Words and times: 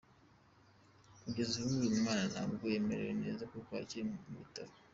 Kugeza 1.21 1.53
ubu, 1.61 1.73
uyu 1.81 1.99
mwana 2.01 2.23
ntabwo 2.33 2.63
amerewe 2.79 3.13
neza 3.23 3.43
kuko 3.51 3.71
akiri 3.81 4.03
mu 4.29 4.35
bitaro. 4.41 4.71